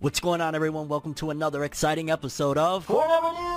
[0.00, 0.88] What's going on, everyone?
[0.88, 3.53] Welcome to another exciting episode of Forever News!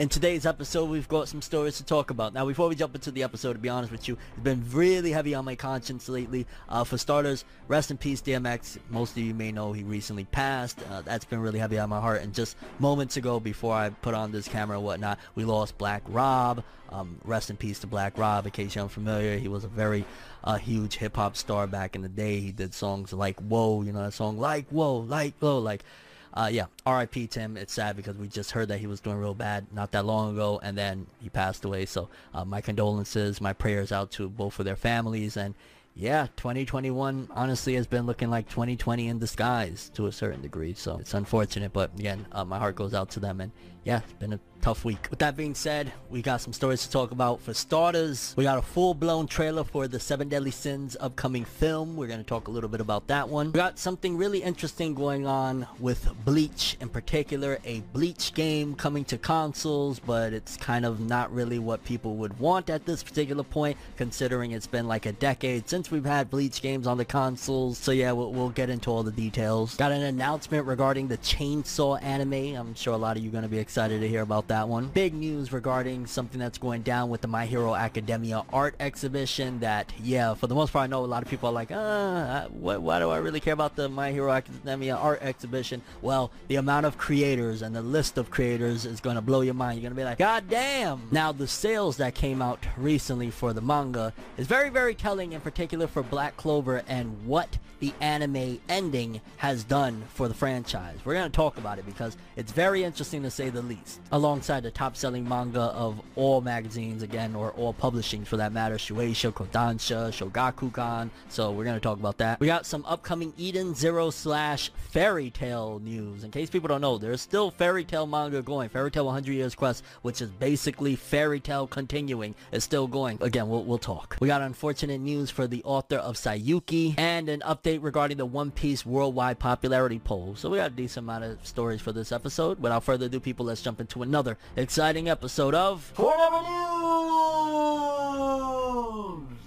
[0.00, 2.32] In today's episode, we've got some stories to talk about.
[2.32, 5.12] Now, before we jump into the episode, to be honest with you, it's been really
[5.12, 6.46] heavy on my conscience lately.
[6.70, 8.78] Uh, for starters, rest in peace, DMX.
[8.88, 10.78] Most of you may know he recently passed.
[10.90, 12.22] Uh, that's been really heavy on my heart.
[12.22, 16.02] And just moments ago, before I put on this camera and whatnot, we lost Black
[16.08, 16.64] Rob.
[16.88, 18.46] Um, rest in peace to Black Rob.
[18.46, 20.06] In case you're unfamiliar, he was a very
[20.42, 22.40] uh, huge hip hop star back in the day.
[22.40, 25.84] He did songs like "Whoa," you know that song, like "Whoa," like "Whoa," like.
[26.32, 27.26] Uh, yeah, R.I.P.
[27.26, 27.56] Tim.
[27.56, 30.34] It's sad because we just heard that he was doing real bad not that long
[30.34, 31.86] ago, and then he passed away.
[31.86, 35.54] So uh, my condolences, my prayers out to both of their families, and
[35.94, 40.74] yeah, 2021 honestly has been looking like 2020 in disguise to a certain degree.
[40.74, 43.50] So it's unfortunate, but again, uh, my heart goes out to them, and
[43.84, 45.08] yeah, it's been a tough week.
[45.10, 47.40] With that being said, we got some stories to talk about.
[47.40, 51.96] For starters, we got a full-blown trailer for the Seven Deadly Sins upcoming film.
[51.96, 53.46] We're going to talk a little bit about that one.
[53.48, 59.04] We got something really interesting going on with Bleach in particular, a Bleach game coming
[59.06, 63.42] to consoles, but it's kind of not really what people would want at this particular
[63.42, 67.78] point, considering it's been like a decade since we've had Bleach games on the consoles.
[67.78, 69.76] So yeah, we'll, we'll get into all the details.
[69.76, 72.56] Got an announcement regarding the Chainsaw anime.
[72.56, 74.68] I'm sure a lot of you are going to be excited to hear about that
[74.68, 74.88] one.
[74.88, 79.92] Big news regarding something that's going down with the My Hero Academia art exhibition that,
[80.02, 82.82] yeah, for the most part, I know a lot of people are like, uh, what,
[82.82, 85.82] why do I really care about the My Hero Academia art exhibition?
[86.02, 89.54] Well, the amount of creators and the list of creators is going to blow your
[89.54, 89.76] mind.
[89.78, 91.06] You're going to be like, God damn!
[91.12, 95.40] Now, the sales that came out recently for the manga is very, very telling, in
[95.40, 100.98] particular for Black Clover and what the anime ending has done for the franchise.
[101.04, 104.00] We're going to talk about it because it's very interesting to say the least.
[104.40, 109.34] Alongside the top-selling manga of all magazines, again, or all publishing for that matter, Shueisha,
[109.34, 111.10] Kodansha, Shogakukan.
[111.28, 112.40] So we're to talk about that.
[112.40, 116.24] We got some upcoming Eden Zero slash Fairy Tail news.
[116.24, 118.70] In case people don't know, there's still Fairy Tail manga going.
[118.70, 123.18] Fairy Tail 100 Years Quest, which is basically Fairy Tail continuing, is still going.
[123.20, 124.16] Again, we'll, we'll talk.
[124.22, 128.50] We got unfortunate news for the author of Saiyuki and an update regarding the One
[128.50, 130.34] Piece worldwide popularity poll.
[130.34, 132.58] So we got a decent amount of stories for this episode.
[132.58, 137.30] Without further ado, people, let's jump into another exciting episode of Forever News!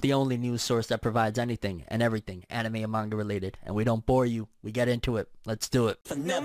[0.03, 3.57] the only news source that provides anything and everything anime and manga related.
[3.63, 4.49] And we don't bore you.
[4.61, 5.29] We get into it.
[5.45, 5.97] Let's do it.
[6.15, 6.41] No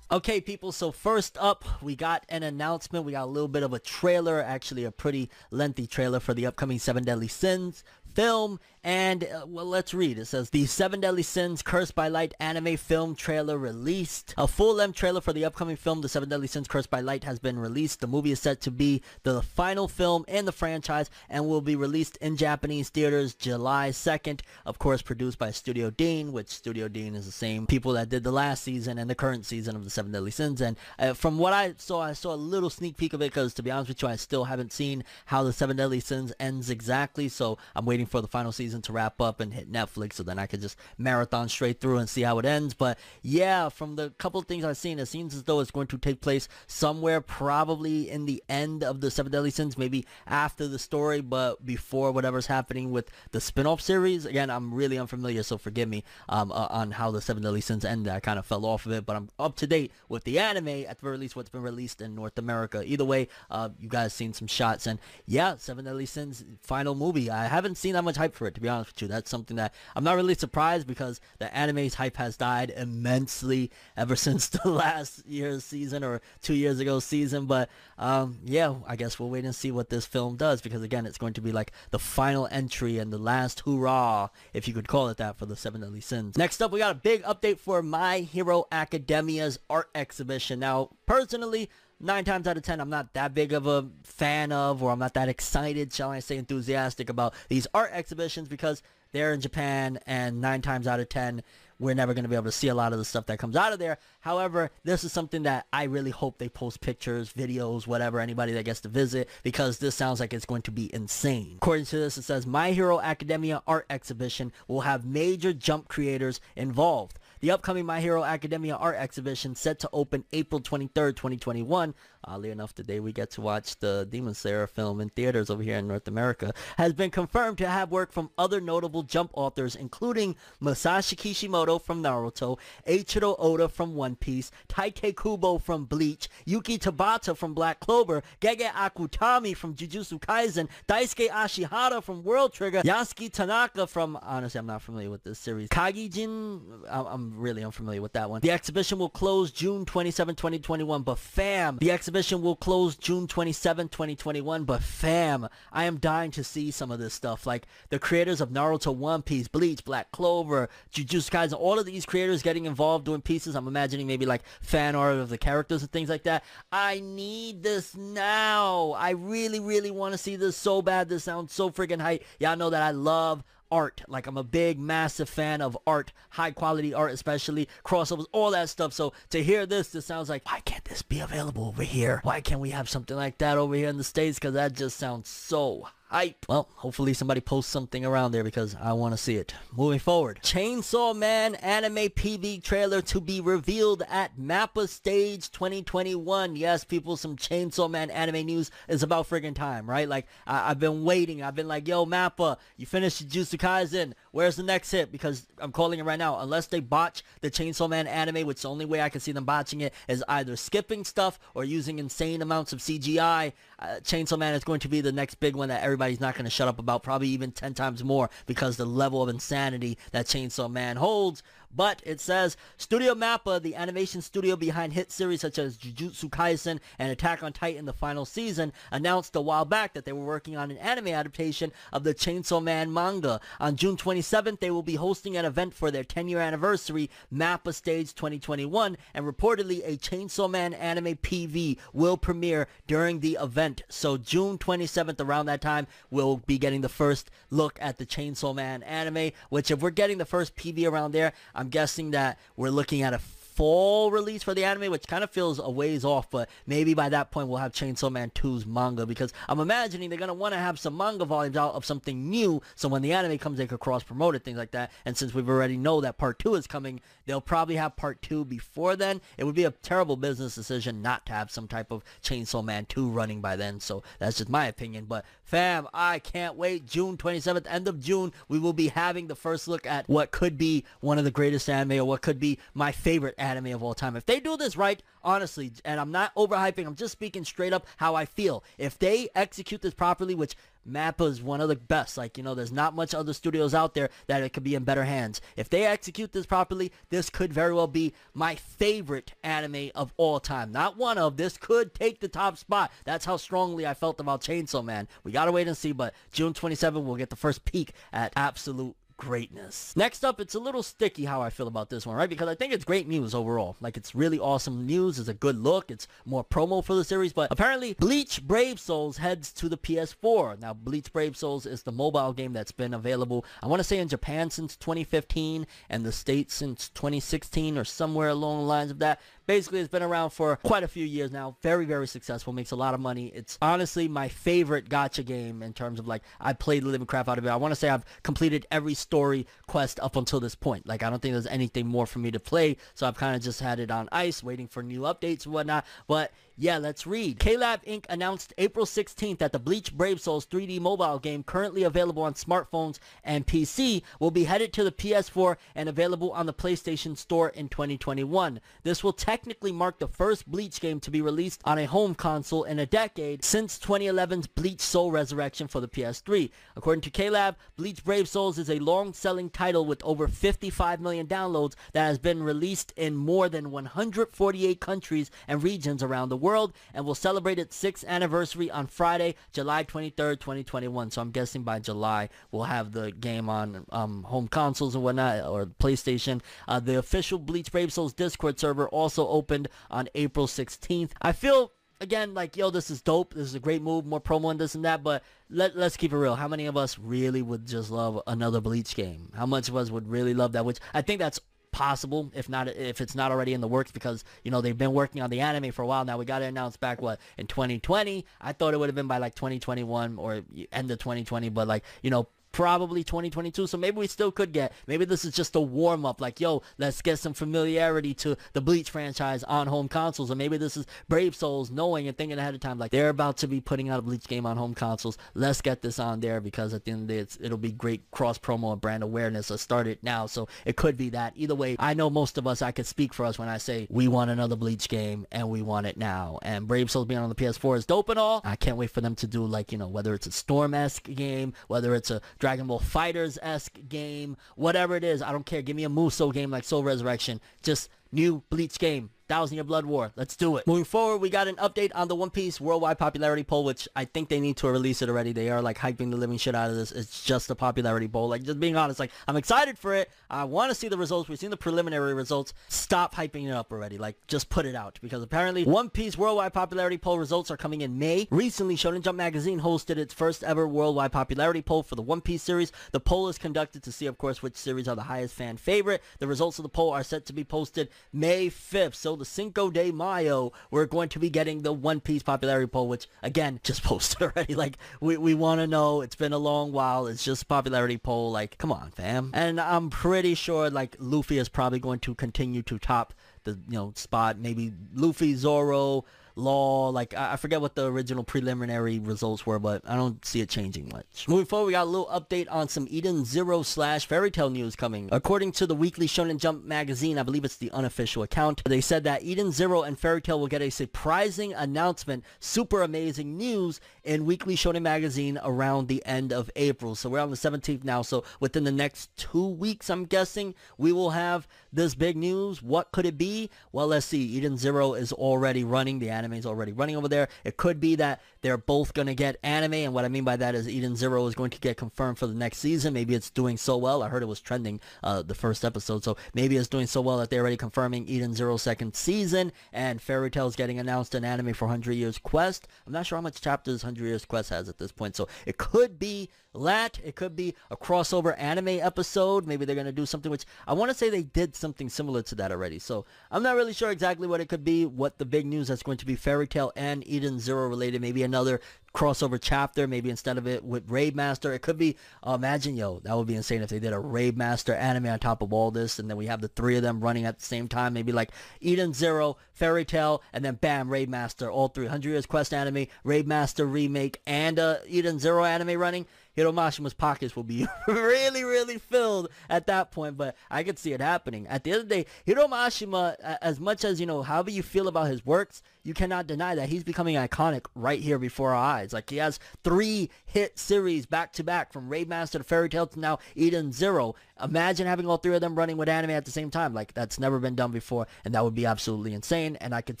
[0.10, 3.04] Okay, people, so first up, we got an announcement.
[3.04, 6.46] We got a little bit of a trailer, actually a pretty lengthy trailer for the
[6.46, 8.58] upcoming Seven Deadly Sins film.
[8.88, 10.18] And, uh, well, let's read.
[10.18, 14.32] It says, The Seven Deadly Sins Cursed by Light anime film trailer released.
[14.38, 17.38] A full-length trailer for the upcoming film, The Seven Deadly Sins Cursed by Light, has
[17.38, 18.00] been released.
[18.00, 21.76] The movie is set to be the final film in the franchise and will be
[21.76, 24.40] released in Japanese theaters July 2nd.
[24.64, 28.24] Of course, produced by Studio Dean, which Studio Dean is the same people that did
[28.24, 30.62] the last season and the current season of The Seven Deadly Sins.
[30.62, 33.52] And uh, from what I saw, I saw a little sneak peek of it because,
[33.52, 36.70] to be honest with you, I still haven't seen how The Seven Deadly Sins ends
[36.70, 37.28] exactly.
[37.28, 40.38] So I'm waiting for the final season to wrap up and hit Netflix so then
[40.38, 42.74] I could just marathon straight through and see how it ends.
[42.74, 45.98] But yeah, from the couple things I've seen, it seems as though it's going to
[45.98, 50.78] take place somewhere probably in the end of the Seven Deadly Sins, maybe after the
[50.78, 54.24] story, but before whatever's happening with the spin-off series.
[54.24, 57.84] Again, I'm really unfamiliar, so forgive me um, uh, on how the Seven Deadly Sins
[57.84, 58.12] ended.
[58.12, 60.68] I kind of fell off of it, but I'm up to date with the anime,
[60.68, 62.82] at the very least what's been released in North America.
[62.84, 67.30] Either way, uh, you guys seen some shots, and yeah, Seven Deadly Sins final movie.
[67.30, 69.08] I haven't seen that much hype for it, to be honest with you.
[69.08, 74.16] That's something that I'm not really surprised because the anime's hype has died immensely ever
[74.28, 77.46] since the last year's season or two years ago season.
[77.46, 81.06] But um, yeah, I guess we'll wait and see what this film does because again,
[81.06, 84.88] it's going to be like the final entry and the last hurrah, if you could
[84.88, 86.36] call it that, for the Seven Deadly Sins.
[86.36, 90.58] Next up, we got a big update for My Hero Academia's art exhibition.
[90.58, 94.82] Now, personally, nine times out of ten, I'm not that big of a fan of,
[94.82, 99.32] or I'm not that excited, shall I say, enthusiastic about these art exhibitions because they're
[99.32, 101.42] in Japan, and nine times out of ten,
[101.80, 103.56] we're never going to be able to see a lot of the stuff that comes
[103.56, 103.98] out of there.
[104.20, 108.64] However, this is something that I really hope they post pictures, videos, whatever, anybody that
[108.64, 111.54] gets to visit, because this sounds like it's going to be insane.
[111.56, 116.40] According to this, it says My Hero Academia art exhibition will have major jump creators
[116.56, 117.18] involved.
[117.40, 121.94] The upcoming My Hero Academia art exhibition set to open April 23rd, 2021,
[122.24, 125.62] oddly enough the day we get to watch the Demon Slayer film in theaters over
[125.62, 129.74] here in North America, has been confirmed to have work from other notable Jump authors
[129.74, 136.78] including Masashi Kishimoto from Naruto, Eiichiro Oda from One Piece, Tite Kubo from Bleach, Yuki
[136.78, 143.32] Tabata from Black Clover, Gege Akutami from Jujutsu Kaisen, Daisuke Ashihara from World Trigger, Yasuki
[143.32, 148.28] Tanaka from, honestly I'm not familiar with this series, Kagijin, I'm, really unfamiliar with that
[148.30, 148.40] one.
[148.40, 152.07] The exhibition will close June 27, 2021, but fam, the exhibition
[152.42, 157.14] will close June 27, 2021, but fam, I am dying to see some of this
[157.14, 157.46] stuff.
[157.46, 162.06] Like the creators of Naruto, One Piece, Bleach, Black Clover, Jujutsu Kaisen, all of these
[162.06, 163.54] creators getting involved doing pieces.
[163.54, 166.44] I'm imagining maybe like fan art of the characters and things like that.
[166.72, 168.92] I need this now.
[168.92, 171.08] I really, really want to see this so bad.
[171.08, 172.24] This sounds so freaking hype.
[172.40, 174.02] Y'all know that I love art.
[174.08, 178.68] Like I'm a big, massive fan of art, high quality art, especially crossovers, all that
[178.68, 178.92] stuff.
[178.92, 182.20] So to hear this, this sounds like, why can't this be available over here?
[182.22, 184.38] Why can't we have something like that over here in the States?
[184.38, 186.46] Because that just sounds so hype.
[186.48, 189.54] Well, hopefully somebody posts something around there because I want to see it.
[189.72, 190.40] Moving forward.
[190.42, 196.56] Chainsaw Man anime PV trailer to be revealed at Mappa Stage 2021.
[196.56, 200.08] Yes, people, some Chainsaw Man anime news is about friggin' time, right?
[200.08, 201.42] Like, I- have been waiting.
[201.42, 204.12] I've been like, yo, Mappa, you finished Jujutsu Kaisen.
[204.32, 205.10] Where's the next hit?
[205.10, 206.38] Because I'm calling it right now.
[206.40, 209.44] Unless they botch the Chainsaw Man anime, which the only way I can see them
[209.44, 213.52] botching it is either skipping stuff or using insane amounts of CGI.
[213.78, 216.44] Uh, Chainsaw Man is going to be the next big one that everybody's not going
[216.44, 220.26] to shut up about, probably even 10 times more because the level of insanity that
[220.26, 221.42] Chainsaw Man holds.
[221.74, 226.80] But it says Studio Mappa, the animation studio behind hit series such as Jujutsu Kaisen
[226.98, 230.56] and Attack on Titan the final season, announced a while back that they were working
[230.56, 233.40] on an anime adaptation of the Chainsaw Man manga.
[233.60, 238.14] On June 27th, they will be hosting an event for their 10-year anniversary, Mappa Stage
[238.14, 243.82] 2021, and reportedly a Chainsaw Man anime PV will premiere during the event.
[243.88, 248.54] So June 27th, around that time, we'll be getting the first look at the Chainsaw
[248.54, 252.70] Man anime, which if we're getting the first PV around there, I'm guessing that we're
[252.70, 253.18] looking at a
[253.58, 257.08] fall release for the anime, which kind of feels a ways off, but maybe by
[257.08, 260.54] that point we'll have Chainsaw Man 2's manga because I'm imagining they're going to want
[260.54, 263.66] to have some manga volumes out of something new so when the anime comes they
[263.66, 264.92] could cross promote it, things like that.
[265.04, 268.44] And since we've already know that part 2 is coming, they'll probably have part 2
[268.44, 269.20] before then.
[269.36, 272.86] It would be a terrible business decision not to have some type of Chainsaw Man
[272.86, 275.06] 2 running by then, so that's just my opinion.
[275.06, 276.86] But fam, I can't wait.
[276.86, 280.56] June 27th, end of June, we will be having the first look at what could
[280.56, 283.94] be one of the greatest anime or what could be my favorite anime of all
[283.94, 284.16] time.
[284.16, 287.86] If they do this right, honestly, and I'm not overhyping, I'm just speaking straight up
[287.96, 288.62] how I feel.
[288.76, 290.56] If they execute this properly, which
[290.88, 292.16] Mappa is one of the best.
[292.16, 294.84] Like, you know, there's not much other studios out there that it could be in
[294.84, 295.40] better hands.
[295.56, 300.40] If they execute this properly, this could very well be my favorite anime of all
[300.40, 300.72] time.
[300.72, 301.36] Not one of.
[301.36, 302.90] This could take the top spot.
[303.04, 305.08] That's how strongly I felt about Chainsaw Man.
[305.24, 308.96] We gotta wait and see, but June 27, we'll get the first peek at absolute
[309.18, 309.94] greatness.
[309.96, 312.30] Next up, it's a little sticky how I feel about this one, right?
[312.30, 313.76] Because I think it's great news overall.
[313.80, 315.18] Like, it's really awesome news.
[315.18, 315.90] It's a good look.
[315.90, 317.34] It's more promo for the series.
[317.34, 320.60] But apparently, Bleach Brave Souls heads to the PS4.
[320.60, 323.98] Now, Bleach Brave Souls is the mobile game that's been available, I want to say
[323.98, 329.00] in Japan since 2015 and the States since 2016 or somewhere along the lines of
[329.00, 329.20] that.
[329.48, 331.56] Basically, it's been around for quite a few years now.
[331.62, 332.52] Very, very successful.
[332.52, 333.32] Makes a lot of money.
[333.34, 337.30] It's honestly my favorite gacha game in terms of like, I played the living crap
[337.30, 337.48] out of it.
[337.48, 340.86] I want to say I've completed every story quest up until this point.
[340.86, 342.76] Like, I don't think there's anything more for me to play.
[342.92, 345.86] So I've kind of just had it on ice, waiting for new updates and whatnot.
[346.06, 347.38] But yeah, let's read.
[347.38, 348.04] KLab Inc.
[348.08, 352.98] announced April 16th that the Bleach Brave Souls 3D mobile game currently available on smartphones
[353.22, 357.68] and PC will be headed to the PS4 and available on the PlayStation Store in
[357.68, 358.60] 2021.
[358.82, 362.64] This will technically mark the first Bleach game to be released on a home console
[362.64, 366.50] in a decade since 2011's Bleach Soul Resurrection for the PS3.
[366.74, 371.74] According to KLab, Bleach Brave Souls is a long-selling title with over 55 million downloads
[371.92, 376.47] that has been released in more than 148 countries and regions around the world
[376.94, 381.10] and will celebrate its 6th anniversary on Friday, July 23rd, 2021.
[381.10, 385.46] So I'm guessing by July we'll have the game on um, home consoles and whatnot
[385.46, 386.40] or PlayStation.
[386.66, 391.10] Uh, the official Bleach Brave Souls Discord server also opened on April 16th.
[391.20, 393.34] I feel again, like, yo, this is dope.
[393.34, 395.02] This is a great move, more promo and this and that.
[395.02, 396.36] But let, let's keep it real.
[396.36, 399.30] How many of us really would just love another Bleach game?
[399.34, 400.64] How much of us would really love that?
[400.64, 401.40] Which I think that's
[401.78, 404.92] possible if not if it's not already in the works because you know they've been
[404.92, 406.04] working on the anime for a while.
[406.04, 409.06] Now we got it announced back what in 2020 i thought it would have been
[409.06, 410.42] by like 2021 or
[410.72, 414.72] end of 2020 but like you know probably 2022 so maybe we still could get
[414.86, 418.60] maybe this is just a warm up like yo let's get some familiarity to the
[418.60, 422.54] bleach franchise on home consoles or maybe this is brave souls knowing and thinking ahead
[422.54, 425.18] of time like they're about to be putting out a bleach game on home consoles.
[425.34, 427.72] Let's get this on there because at the end of the day it's, it'll be
[427.72, 431.32] great cross promo and brand awareness let's start it now so it could be that.
[431.36, 433.86] Either way i know most of us i could speak for us when i say
[433.90, 436.38] we want another bleach game and we want it now.
[436.42, 438.40] And brave souls being on the ps4 is dope and all.
[438.44, 441.52] I can't wait for them to do like you know whether it's a storm-esque game
[441.68, 445.62] whether it's a Dragon Ball Fighters-esque game, whatever it is, I don't care.
[445.62, 447.40] Give me a Muso game like Soul Resurrection.
[447.62, 449.10] Just new Bleach game.
[449.28, 450.12] Thousand Year Blood War.
[450.16, 450.66] Let's do it.
[450.66, 454.04] Moving forward, we got an update on the One Piece worldwide popularity poll, which I
[454.04, 455.32] think they need to release it already.
[455.32, 456.92] They are like hyping the living shit out of this.
[456.92, 458.28] It's just a popularity poll.
[458.28, 460.10] Like just being honest, like I'm excited for it.
[460.30, 461.28] I want to see the results.
[461.28, 462.54] We've seen the preliminary results.
[462.68, 463.98] Stop hyping it up already.
[463.98, 467.82] Like just put it out because apparently One Piece worldwide popularity poll results are coming
[467.82, 468.28] in May.
[468.30, 472.42] Recently, Shonen Jump magazine hosted its first ever worldwide popularity poll for the One Piece
[472.42, 472.72] series.
[472.92, 476.02] The poll is conducted to see, of course, which series are the highest fan favorite.
[476.18, 478.94] The results of the poll are set to be posted May 5th.
[478.94, 482.88] So the Cinco de Mayo, we're going to be getting the One Piece popularity poll,
[482.88, 484.54] which again, just posted already.
[484.54, 486.00] Like we, we want to know.
[486.00, 487.06] It's been a long while.
[487.06, 488.30] It's just a popularity poll.
[488.30, 489.30] Like, come on, fam.
[489.34, 493.74] And I'm pretty sure like Luffy is probably going to continue to top the you
[493.74, 494.38] know spot.
[494.38, 496.04] Maybe Luffy, Zoro,
[496.38, 500.40] Law, like I I forget what the original preliminary results were, but I don't see
[500.40, 501.26] it changing much.
[501.28, 504.76] Moving forward, we got a little update on some Eden Zero slash Fairy Tail news
[504.76, 505.08] coming.
[505.12, 509.04] According to the weekly Shonen Jump magazine, I believe it's the unofficial account, they said
[509.04, 514.24] that Eden Zero and Fairy Tail will get a surprising announcement, super amazing news in
[514.24, 516.94] Weekly Shonen magazine around the end of April.
[516.94, 520.92] So we're on the 17th now, so within the next two weeks, I'm guessing, we
[520.92, 522.62] will have this big news.
[522.62, 523.50] What could it be?
[523.72, 524.22] Well, let's see.
[524.22, 525.98] Eden Zero is already running.
[525.98, 527.28] The anime is already running over there.
[527.44, 529.74] It could be that they're both going to get anime.
[529.74, 532.26] And what I mean by that is Eden Zero is going to get confirmed for
[532.26, 532.94] the next season.
[532.94, 534.02] Maybe it's doing so well.
[534.02, 536.04] I heard it was trending uh, the first episode.
[536.04, 539.52] So maybe it's doing so well that they're already confirming Eden Zero second season.
[539.72, 542.68] And Fairy Tail is getting announced in anime for 100 Years Quest.
[542.86, 545.16] I'm not sure how much chapters 100 Years Quest has at this point.
[545.16, 546.98] So it could be that.
[547.04, 549.46] It could be a crossover anime episode.
[549.46, 552.22] Maybe they're going to do something which I want to say they did something similar
[552.22, 552.78] to that already.
[552.78, 555.82] So I'm not really sure exactly what it could be, what the big news that's
[555.82, 558.00] going to be Fairy Tail and Eden Zero related.
[558.00, 558.60] Maybe another
[558.94, 561.52] crossover chapter, maybe instead of it with Rave Master.
[561.52, 564.36] It could be, uh, imagine, yo, that would be insane if they did a Rave
[564.36, 567.00] Master anime on top of all this, and then we have the three of them
[567.00, 567.92] running at the same time.
[567.92, 568.30] Maybe like
[568.60, 571.84] Eden Zero, Fairy Tail, and then bam, Rave Master, all three.
[571.84, 576.06] 100 Years Quest anime, Rave Master remake, and uh, Eden Zero anime running.
[576.38, 580.92] Hiro Mashima's pockets will be really, really filled at that point, but I could see
[580.92, 581.48] it happening.
[581.48, 584.62] At the end of the day, Hiro Mashima, as much as, you know, however you
[584.62, 588.62] feel about his works, you cannot deny that he's becoming iconic right here before our
[588.62, 588.77] eyes.
[588.92, 592.86] Like, he has three hit series back to back from Rave Master to Fairy Tail
[592.86, 594.14] to now Eden Zero.
[594.42, 596.74] Imagine having all three of them running with anime at the same time.
[596.74, 600.00] Like, that's never been done before, and that would be absolutely insane, and I could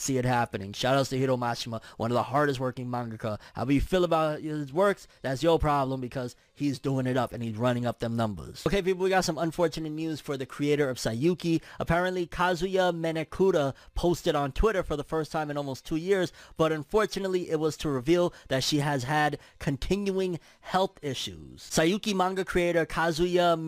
[0.00, 0.72] see it happening.
[0.72, 3.38] Shout outs to Hiro Mashima, one of the hardest working mangaka.
[3.54, 7.42] However you feel about his works, that's your problem because he's doing it up and
[7.42, 8.64] he's running up them numbers.
[8.66, 11.60] Okay, people, we got some unfortunate news for the creator of Saiyuki.
[11.78, 16.72] Apparently, Kazuya Minekura posted on Twitter for the first time in almost two years, but
[16.72, 21.68] unfortunately, it was to reveal that she has had continuing health issues.
[21.70, 23.58] Saiyuki manga creator Kazuya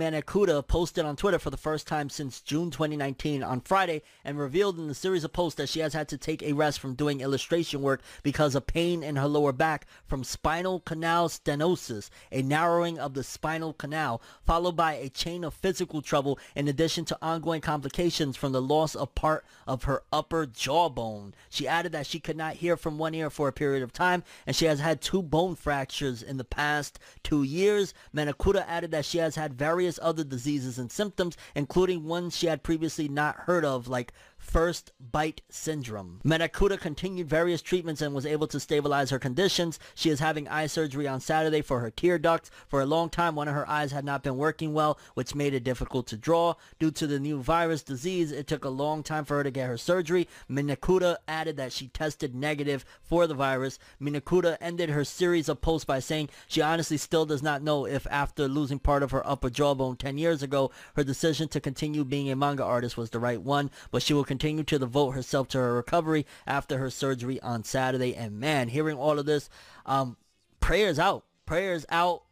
[0.62, 4.88] Posted on Twitter for the first time since June 2019 on Friday and revealed in
[4.88, 7.82] the series of posts that she has had to take a rest from doing illustration
[7.82, 13.14] work because of pain in her lower back from spinal canal stenosis, a narrowing of
[13.14, 18.36] the spinal canal, followed by a chain of physical trouble in addition to ongoing complications
[18.36, 21.32] from the loss of part of her upper jawbone.
[21.48, 24.24] She added that she could not hear from one ear for a period of time
[24.46, 27.94] and she has had two bone fractures in the past two years.
[28.14, 32.62] Minekura added that she has had various other diseases and symptoms, including ones she had
[32.62, 36.20] previously not heard of, like first bite syndrome.
[36.24, 39.78] Minekura continued various treatments and was able to stabilize her conditions.
[39.94, 42.50] She is having eye surgery on Saturday for her tear ducts.
[42.66, 45.54] For a long time, one of her eyes had not been working well, which made
[45.54, 46.54] it difficult to draw.
[46.78, 49.68] Due to the new virus disease, it took a long time for her to get
[49.68, 50.26] her surgery.
[50.50, 53.78] Minekura added that she tested negative for the virus.
[54.00, 58.06] Minekura ended her series of posts by saying she honestly still does not know if
[58.10, 62.30] after losing part of her upper jawbone 10 years ago, her decision to continue being
[62.30, 65.58] a manga artist was the right one, but she will continue to devote herself to
[65.58, 68.14] her recovery after her surgery on Saturday.
[68.14, 69.50] And man, hearing all of this,
[69.86, 70.16] um,
[70.60, 72.22] prayers out, prayers out,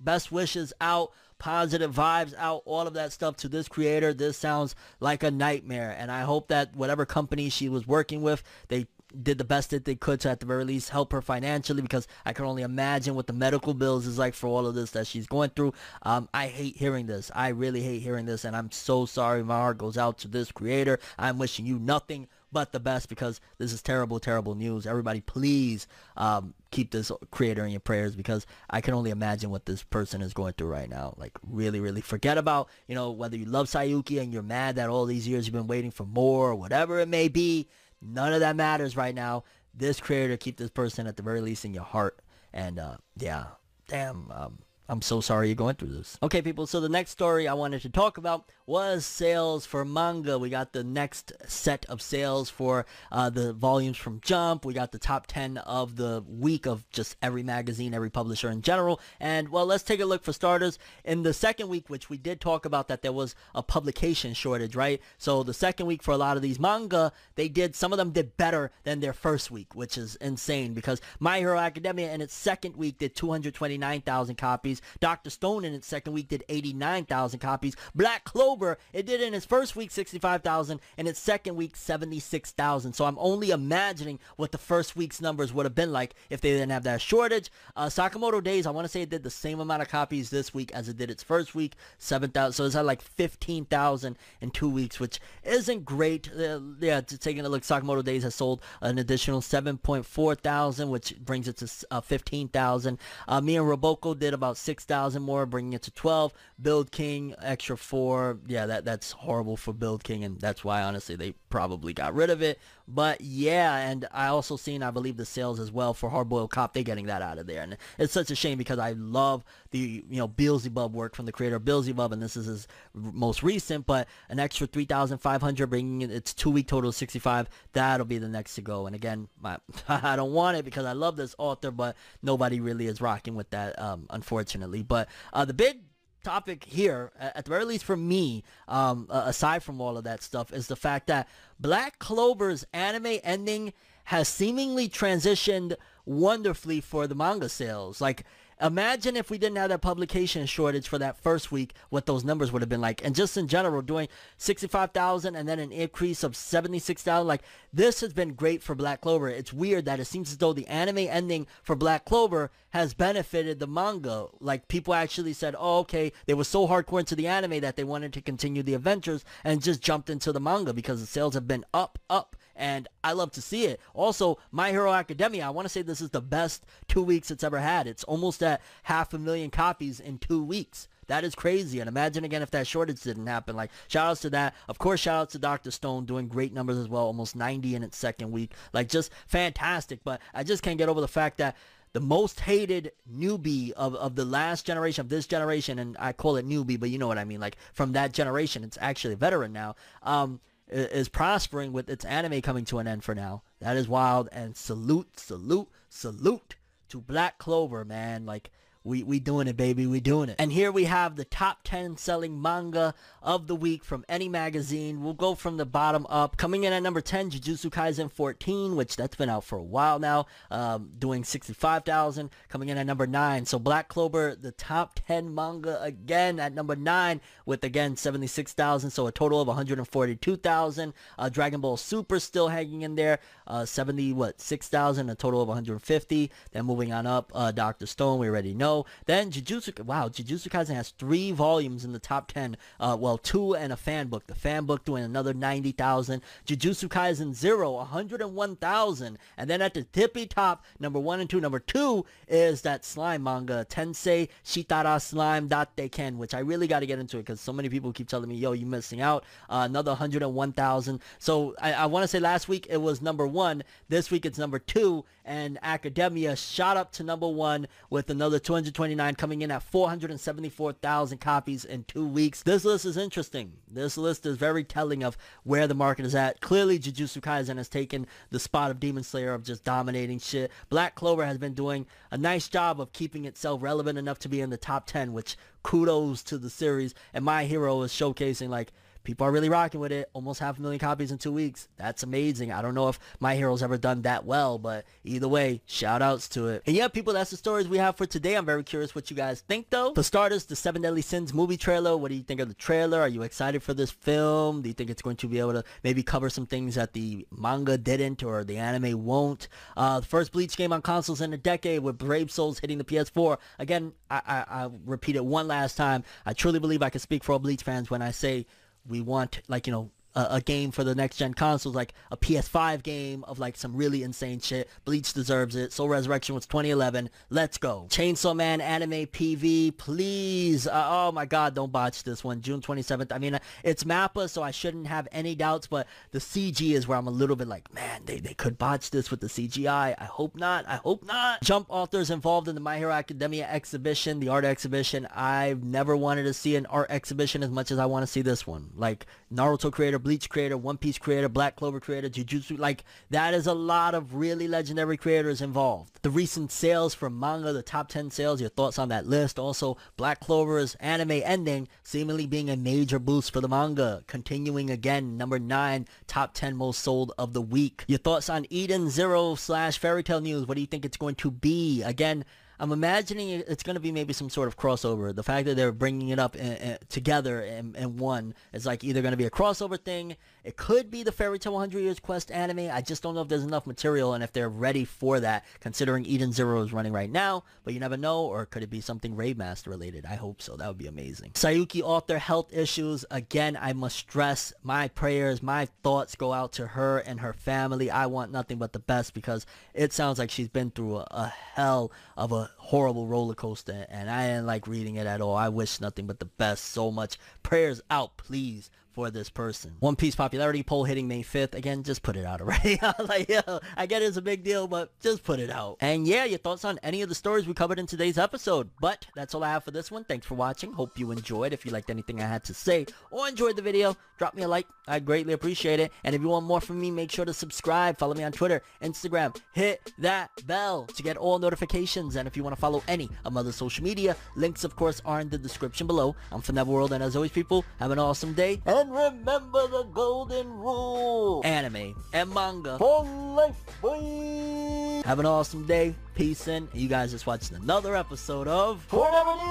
[0.00, 1.12] best wishes out.
[1.38, 4.14] positive vibes out, all of that stuff to this creator.
[4.14, 5.94] This sounds like a nightmare.
[5.98, 8.86] And I hope that whatever company she was working with, they
[9.22, 12.06] did the best that they could to at the very least help her financially because
[12.24, 15.06] I can only imagine what the medical bills is like for all of this that
[15.06, 15.72] she's going through.
[16.02, 17.30] Um, I hate hearing this.
[17.34, 19.42] I really hate hearing this and I'm so sorry.
[19.42, 20.98] My heart goes out to this creator.
[21.18, 24.86] I'm wishing you nothing but the best because this is terrible, terrible news.
[24.86, 29.66] Everybody, please um, keep this creator in your prayers because I can only imagine what
[29.66, 31.14] this person is going through right now.
[31.18, 34.88] Like, really, really forget about, you know, whether you love Saiyuki and you're mad that
[34.88, 37.68] all these years you've been waiting for more or whatever it may be.
[38.04, 39.44] None of that matters right now.
[39.72, 42.20] This creator, keep this person at the very least in your heart.
[42.52, 43.46] And uh, yeah,
[43.88, 44.58] damn, um,
[44.88, 46.18] I'm so sorry you're going through this.
[46.22, 50.38] Okay, people, so the next story I wanted to talk about was sales for manga.
[50.38, 54.64] We got the next set of sales for uh, the volumes from Jump.
[54.64, 58.60] We got the top 10 of the week of just every magazine, every publisher in
[58.60, 59.00] general.
[59.20, 60.78] And, well, let's take a look for starters.
[61.04, 64.76] In the second week, which we did talk about that there was a publication shortage,
[64.76, 65.00] right?
[65.16, 68.10] So the second week for a lot of these manga, they did, some of them
[68.10, 72.34] did better than their first week, which is insane because My Hero Academia in its
[72.34, 74.73] second week did 229,000 copies.
[75.00, 75.30] Dr.
[75.30, 77.76] Stone in its second week did 89,000 copies.
[77.94, 82.92] Black Clover, it did in its first week 65,000 and its second week 76,000.
[82.92, 86.50] So I'm only imagining what the first week's numbers would have been like if they
[86.50, 87.50] didn't have that shortage.
[87.76, 90.54] Uh, Sakamoto Days, I want to say it did the same amount of copies this
[90.54, 92.52] week as it did its first week, 7,000.
[92.52, 96.30] So it's had like 15,000 in two weeks, which isn't great.
[96.32, 101.48] Uh, yeah, taking a look, Sakamoto Days has sold an additional 7.4 thousand, which brings
[101.48, 102.98] it to uh, 15,000.
[103.26, 106.32] Uh, me and Roboko did about 6,000 more, bringing it to 12.
[106.60, 108.38] Build King, extra four.
[108.46, 112.30] Yeah, that that's horrible for Build King, and that's why honestly they probably got rid
[112.30, 112.58] of it.
[112.86, 116.74] But yeah, and I also seen, I believe, the sales as well for Hardboiled Cop.
[116.74, 120.04] They're getting that out of there, and it's such a shame because I love the
[120.08, 123.86] you know Beelzebub work from the creator of Beelzebub, and this is his most recent.
[123.86, 127.48] But an extra 3,500, bringing it its two week total of 65.
[127.72, 128.86] That'll be the next to go.
[128.86, 132.86] And again, my, I don't want it because I love this author, but nobody really
[132.86, 134.53] is rocking with that, um, unfortunately.
[134.82, 135.80] But uh, the big
[136.22, 140.52] topic here, at the very least for me, um, aside from all of that stuff,
[140.52, 141.28] is the fact that
[141.60, 143.72] Black Clover's anime ending
[144.04, 148.00] has seemingly transitioned wonderfully for the manga sales.
[148.00, 148.24] Like,
[148.64, 152.50] imagine if we didn't have that publication shortage for that first week, what those numbers
[152.50, 153.04] would have been like.
[153.04, 158.14] And just in general, doing 65,000 and then an increase of 76,000, like, this has
[158.14, 159.28] been great for Black Clover.
[159.28, 163.58] It's weird that it seems as though the anime ending for Black Clover has benefited
[163.58, 164.26] the manga.
[164.40, 167.84] Like, people actually said, oh, okay, they were so hardcore into the anime that they
[167.84, 171.46] wanted to continue the adventures and just jumped into the manga because the sales have
[171.46, 173.80] been up, up and I love to see it.
[173.92, 177.44] Also, My Hero Academia, I want to say this is the best two weeks it's
[177.44, 177.86] ever had.
[177.86, 180.88] It's almost at half a million copies in two weeks.
[181.06, 181.80] That is crazy.
[181.80, 183.56] And imagine again if that shortage didn't happen.
[183.56, 184.54] Like, shout outs to that.
[184.68, 185.70] Of course, shout outs to Dr.
[185.70, 187.04] Stone doing great numbers as well.
[187.04, 188.52] Almost 90 in its second week.
[188.72, 190.00] Like, just fantastic.
[190.04, 191.56] But I just can't get over the fact that
[191.92, 196.36] the most hated newbie of, of the last generation, of this generation, and I call
[196.36, 197.40] it newbie, but you know what I mean.
[197.40, 199.76] Like, from that generation, it's actually a veteran now.
[200.02, 203.42] Um, is prospering with its anime coming to an end for now.
[203.60, 206.56] That is wild and salute, salute, salute
[206.88, 208.24] to Black Clover, man.
[208.24, 208.50] Like
[208.84, 209.86] we we doing it, baby.
[209.86, 210.36] We doing it.
[210.38, 215.02] And here we have the top 10 selling manga of the week from any magazine.
[215.02, 216.36] We'll go from the bottom up.
[216.36, 219.98] Coming in at number 10, Jujutsu Kaisen 14, which that's been out for a while
[219.98, 222.28] now, um, doing 65,000.
[222.50, 223.46] Coming in at number 9.
[223.46, 228.90] So Black Clover, the top 10 manga again at number 9 with again 76,000.
[228.90, 230.92] So a total of 142,000.
[231.18, 233.18] Uh, Dragon Ball Super still hanging in there.
[233.46, 236.30] Uh, 70, what, 6,000, a total of 150.
[236.52, 237.86] Then moving on up, uh, Dr.
[237.86, 238.73] Stone, we already know.
[239.06, 242.56] Then Jujutsu, wow, Jujutsu Kaisen has three volumes in the top 10.
[242.80, 244.26] Uh, well, two and a fan book.
[244.26, 246.22] The fan book doing another 90,000.
[246.46, 249.18] Jujutsu Kaisen Zero, 101,000.
[249.36, 251.40] And then at the tippy top, number one and two.
[251.40, 256.80] Number two is that slime manga, Tensei Shitara Slime Datta Ken, which I really got
[256.80, 259.24] to get into it because so many people keep telling me, yo, you missing out.
[259.48, 261.00] Uh, another 101,000.
[261.18, 263.62] So I, I want to say last week it was number one.
[263.88, 265.04] This week it's number two.
[265.24, 268.38] And Academia shot up to number one with another
[268.72, 272.42] 229 coming in at 474,000 copies in two weeks.
[272.42, 273.52] This list is interesting.
[273.70, 276.40] This list is very telling of where the market is at.
[276.40, 280.50] Clearly, Jujutsu Kaisen has taken the spot of Demon Slayer of just dominating shit.
[280.68, 284.40] Black Clover has been doing a nice job of keeping itself relevant enough to be
[284.40, 286.94] in the top 10, which kudos to the series.
[287.12, 288.72] And My Hero is showcasing like
[289.04, 290.10] people are really rocking with it.
[290.12, 291.68] Almost half a million copies in two weeks.
[291.76, 292.50] That's amazing.
[292.50, 296.28] I don't know if My Hero's ever done that well, but either way, shout outs
[296.30, 296.62] to it.
[296.66, 298.36] And yeah, people, that's the stories we have for today.
[298.36, 299.94] I'm very curious what you guys think though.
[299.94, 301.96] For starters, the Seven Deadly Sins movie trailer.
[301.96, 303.00] What do you think of the trailer?
[303.00, 304.62] Are you excited for this film?
[304.62, 307.26] Do you think it's going to be able to maybe cover some things that the
[307.30, 309.48] manga didn't or the anime won't?
[309.76, 312.84] Uh, the first Bleach game on consoles in a decade with Brave Souls hitting the
[312.84, 313.38] PS4.
[313.58, 316.04] Again, I, I, I repeat it one last time.
[316.24, 318.46] I truly believe I can speak for all Bleach fans when I say
[318.88, 322.16] we want like you know a, a game for the next gen consoles like a
[322.16, 324.68] PS5 game of like some really insane shit.
[324.84, 325.72] Bleach deserves it.
[325.72, 327.10] Soul Resurrection was 2011.
[327.30, 327.86] Let's go.
[327.90, 330.66] Chainsaw Man anime PV, please.
[330.66, 332.40] Uh, oh my god, don't botch this one.
[332.40, 333.12] June 27th.
[333.12, 336.98] I mean, it's Mappa, so I shouldn't have any doubts, but the CG is where
[336.98, 339.94] I'm a little bit like, man, they, they could botch this with the CGI.
[339.98, 340.66] I hope not.
[340.68, 341.42] I hope not.
[341.42, 345.06] Jump authors involved in the My Hero Academia exhibition, the art exhibition.
[345.14, 348.22] I've never wanted to see an art exhibition as much as I want to see
[348.22, 348.70] this one.
[348.76, 352.58] Like Naruto creator, Bleach creator, One Piece creator, Black Clover creator, Jujutsu.
[352.58, 355.98] Like that is a lot of really legendary creators involved.
[356.02, 359.38] The recent sales for manga, the top 10 sales, your thoughts on that list.
[359.38, 364.04] Also, Black Clover's anime ending seemingly being a major boost for the manga.
[364.06, 367.84] Continuing again, number 9, top 10 most sold of the week.
[367.88, 370.46] Your thoughts on Eden Zero slash Fairy Tail News.
[370.46, 371.82] What do you think it's going to be?
[371.82, 372.24] Again,
[372.64, 375.14] I'm imagining it's going to be maybe some sort of crossover.
[375.14, 378.82] The fact that they're bringing it up in, in- together in, in one is like
[378.82, 380.16] either going to be a crossover thing.
[380.44, 382.70] It could be the Fairy Tail 100 Years Quest anime.
[382.70, 386.04] I just don't know if there's enough material and if they're ready for that, considering
[386.04, 387.44] Eden Zero is running right now.
[387.64, 388.26] But you never know.
[388.26, 390.04] Or could it be something Rave Master related?
[390.04, 390.56] I hope so.
[390.56, 391.30] That would be amazing.
[391.30, 393.06] Saiyuki author health issues.
[393.10, 397.90] Again, I must stress my prayers, my thoughts go out to her and her family.
[397.90, 401.32] I want nothing but the best because it sounds like she's been through a, a
[401.54, 405.36] hell of a horrible roller coaster and I didn't like reading it at all.
[405.36, 407.18] I wish nothing but the best so much.
[407.42, 408.70] Prayers out, please.
[408.94, 409.74] For this person.
[409.80, 411.54] One Piece popularity poll hitting May 5th.
[411.54, 412.78] Again, just put it out already.
[413.08, 413.40] like, yo,
[413.76, 415.78] I get it's a big deal, but just put it out.
[415.80, 418.70] And yeah, your thoughts on any of the stories we covered in today's episode.
[418.80, 420.04] But that's all I have for this one.
[420.04, 420.72] Thanks for watching.
[420.72, 421.52] Hope you enjoyed.
[421.52, 424.48] If you liked anything I had to say or enjoyed the video, drop me a
[424.48, 424.68] like.
[424.86, 425.90] I'd greatly appreciate it.
[426.04, 427.98] And if you want more from me, make sure to subscribe.
[427.98, 429.36] Follow me on Twitter, Instagram.
[429.54, 432.14] Hit that bell to get all notifications.
[432.14, 435.02] And if you want to follow any of my other social media, links of course
[435.04, 436.14] are in the description below.
[436.30, 438.60] I'm Fineva World, and as always, people, have an awesome day.
[438.84, 441.40] And remember the golden rule.
[441.42, 445.00] Anime and manga for life, boy.
[445.06, 445.94] Have an awesome day.
[446.14, 446.68] Peace in.
[446.70, 449.46] And you guys just watched another episode of Forever News.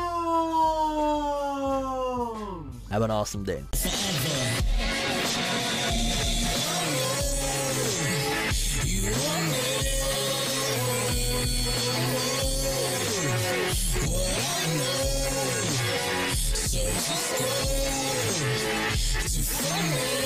[2.91, 3.63] Have an awesome day.
[19.83, 20.22] Yeah.